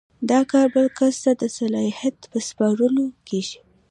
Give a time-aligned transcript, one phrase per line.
[0.29, 3.59] دا کار بل کس ته د صلاحیت په سپارلو کیږي.